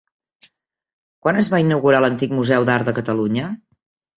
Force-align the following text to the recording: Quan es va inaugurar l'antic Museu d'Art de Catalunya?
Quan 1.27 1.37
es 1.43 1.51
va 1.55 1.59
inaugurar 1.65 2.01
l'antic 2.07 2.35
Museu 2.39 2.69
d'Art 2.71 2.91
de 2.91 2.99
Catalunya? 3.03 3.53